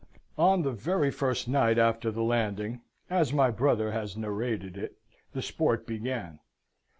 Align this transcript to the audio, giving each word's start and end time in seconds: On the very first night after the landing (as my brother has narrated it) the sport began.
On 0.39 0.63
the 0.63 0.71
very 0.71 1.11
first 1.11 1.47
night 1.47 1.77
after 1.77 2.09
the 2.09 2.23
landing 2.23 2.81
(as 3.07 3.31
my 3.31 3.51
brother 3.51 3.91
has 3.91 4.17
narrated 4.17 4.75
it) 4.75 4.97
the 5.33 5.43
sport 5.43 5.85
began. 5.85 6.39